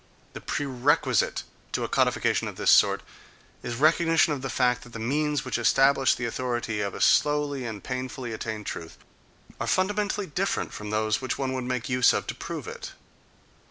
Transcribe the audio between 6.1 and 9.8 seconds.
the authority of a slowly and painfully attained truth are